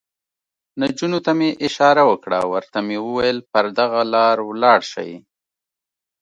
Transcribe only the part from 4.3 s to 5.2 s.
ولاړ شئ.